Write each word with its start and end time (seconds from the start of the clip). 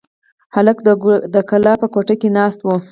هلک 0.55 0.77
د 1.35 1.37
کلا 1.49 1.73
په 1.81 1.87
کوټه 1.93 2.15
کې 2.21 2.29
ناست 2.37 2.59
و. 2.63 2.67